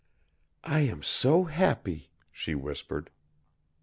"I 0.63 0.79
am 0.79 1.03
so 1.03 1.43
happy," 1.43 2.09
she 2.31 2.55
whispered. 2.55 3.11